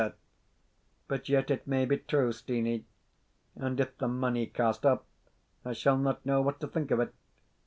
But 1.07 1.29
yet 1.29 1.51
it 1.51 1.67
may 1.67 1.85
be 1.85 1.97
true, 1.99 2.31
Steenie; 2.33 2.85
and 3.53 3.79
if 3.79 3.95
the 3.99 4.07
money 4.07 4.47
cast 4.47 4.83
up, 4.83 5.05
I 5.63 5.73
shall 5.73 5.99
not 5.99 6.25
know 6.25 6.41
what 6.41 6.59
to 6.61 6.67
think 6.67 6.89
of 6.89 6.99
it. 7.01 7.13